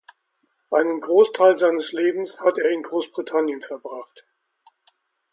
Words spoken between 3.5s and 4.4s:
verbracht.